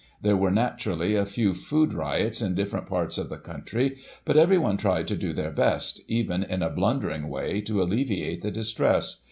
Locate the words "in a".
6.43-6.71